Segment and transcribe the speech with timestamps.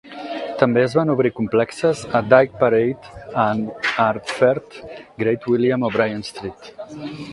[0.61, 3.13] També es van obrir complexes a Dyke Parade
[3.43, 4.81] and Ardfert,
[5.25, 6.73] Great William O'Brien Street.